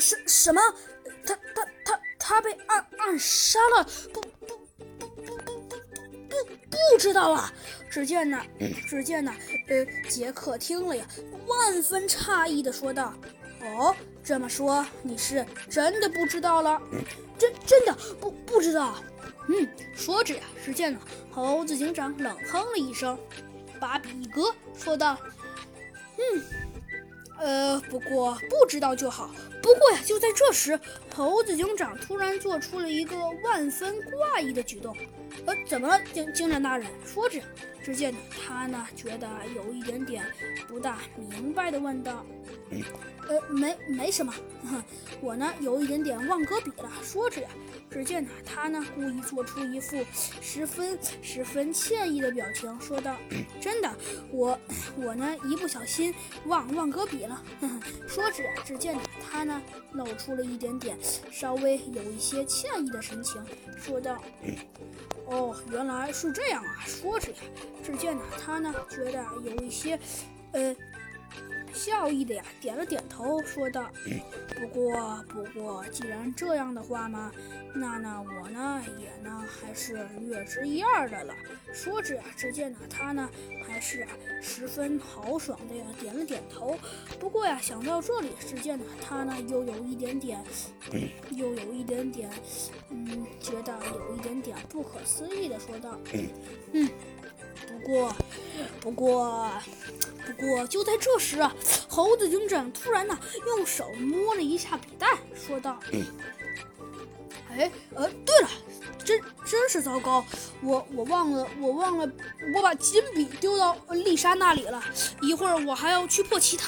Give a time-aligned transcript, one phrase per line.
[0.00, 0.60] 什什么？
[1.26, 3.84] 他他他他被暗暗杀了？
[4.12, 4.56] 不不不
[4.98, 5.76] 不不不
[6.28, 7.52] 不不知道啊！
[7.90, 8.42] 只见呢，
[8.88, 9.32] 只见呢，
[9.68, 11.06] 呃，杰克听了呀，
[11.46, 13.12] 万分诧异的说道
[13.62, 16.80] ：“哦，这么说你是真的不知道了？
[17.38, 18.94] 真真的不不知道？
[19.48, 23.18] 嗯，说着呀，只见呢，猴子警长冷哼了一声，
[23.78, 25.18] 把比格说道：
[26.16, 26.42] 嗯。”
[27.40, 29.30] 呃，不过不知道就好。
[29.62, 30.78] 不过呀，就在这时，
[31.14, 34.96] 猴子警长突然做出了一个万分怪异的举动。
[35.46, 36.86] 呃，怎么了，警警长大人？
[37.04, 37.40] 说着，
[37.82, 40.24] 只见呢，他呢觉得有一点点
[40.66, 42.24] 不大明白的问道
[43.28, 44.34] ：“呃，没没什么，
[45.20, 47.48] 我呢有一点点忘搁笔了。”说着呀，
[47.90, 49.96] 只见呢，他呢故意做出一副
[50.40, 53.16] 十分十分歉意的表情，说道
[53.60, 53.94] ：“真的，
[54.32, 54.58] 我
[54.96, 56.14] 我呢一不小心
[56.46, 57.29] 忘忘搁笔了。”
[58.08, 59.62] 说着，只见呢，他呢
[59.92, 60.96] 露出了一点点
[61.30, 63.44] 稍微有一些歉意的神情，
[63.76, 64.22] 说道。
[65.26, 66.82] 哦，原来是这样啊！
[66.84, 67.38] 说着呀，
[67.84, 69.96] 只见呢，他呢觉得有一些，
[70.50, 70.74] 呃，
[71.72, 73.88] 笑意的呀，点了点头，说道
[74.58, 77.30] ：“不过，不过，既然这样的话嘛，
[77.72, 81.32] 那呢，我呢也呢还是略知一二的了。”
[81.72, 83.30] 说着呀，只见呢，他呢
[83.80, 84.06] 还是
[84.42, 86.78] 十分豪爽的呀，点了点头。
[87.18, 90.44] 不过呀，想到这里，只见呢，他呢又有一点点，
[91.34, 92.30] 又有一点点，
[92.90, 95.98] 嗯，觉得有一点点不可思议的说道
[96.72, 96.90] ：“嗯，
[97.66, 98.14] 不过，
[98.82, 99.50] 不过。”
[100.26, 101.52] 不过就在这时啊，
[101.88, 105.80] 猴子警长突然呢用手摸了一下笔袋，说道
[107.58, 108.48] ：“哎，呃，对了，
[109.04, 110.24] 真真是糟糕，
[110.62, 112.10] 我我忘了，我忘了，
[112.54, 114.82] 我把金笔丢到丽莎那里了。
[115.22, 116.66] 一会儿我还要去破其他。”